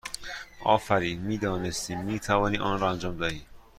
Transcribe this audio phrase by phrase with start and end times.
[0.63, 1.21] آفرین!
[1.21, 3.45] می دانستیم می توانی آن را انجام دهی!